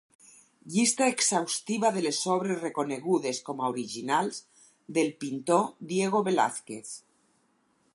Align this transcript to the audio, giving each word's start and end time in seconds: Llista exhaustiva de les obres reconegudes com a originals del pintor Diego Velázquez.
Llista 0.75 1.09
exhaustiva 1.15 1.91
de 1.97 2.03
les 2.07 2.21
obres 2.37 2.59
reconegudes 2.65 3.43
com 3.51 3.63
a 3.67 3.71
originals 3.77 4.43
del 4.99 5.13
pintor 5.25 5.71
Diego 5.95 6.25
Velázquez. 6.31 7.01